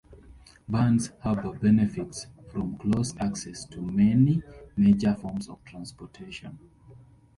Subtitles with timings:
[0.67, 4.41] Burns Harbor benefits from close access to many
[4.75, 6.57] major forms of transportation.